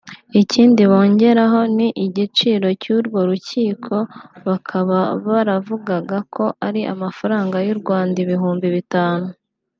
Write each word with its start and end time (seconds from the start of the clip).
Ikindi 0.41 0.81
bogeragaho 0.91 1.59
ni 1.75 1.87
igiciro 2.05 2.67
cy’urwo 2.81 3.19
rukiko 3.29 3.95
bakaba 4.47 4.97
baravugaga 5.27 6.17
ko 6.35 6.45
ari 6.67 6.81
amafaranga 6.93 7.57
y’ 7.65 7.69
u 7.73 7.77
Rwanda 7.81 8.17
ibihumbi 8.25 8.67
bitanu 8.77 9.27